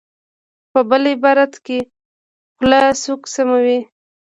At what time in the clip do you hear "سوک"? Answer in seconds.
3.03-3.21